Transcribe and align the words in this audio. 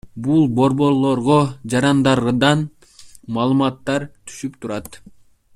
Бул 0.27 0.45
борборлорго 0.59 1.35
жарандардан 1.75 2.65
маалыматтар 3.39 4.11
түшүп 4.17 4.61
турат. 4.65 5.03